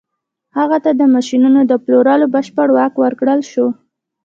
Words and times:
هغه 0.57 0.77
ته 0.83 0.91
د 0.99 1.01
ماشينونو 1.13 1.59
د 1.65 1.73
پلورلو 1.83 2.25
بشپړ 2.35 2.67
واک 2.75 2.93
ورکړل 3.03 3.39
شو. 3.51 3.67